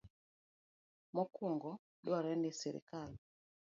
Mokwongo, 1.15 1.69
dwarore 2.05 2.35
ni 2.39 2.51
sirkal 2.59 3.11